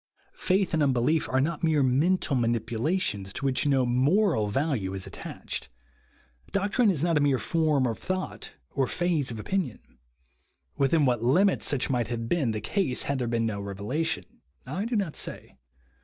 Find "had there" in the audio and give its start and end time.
13.03-13.27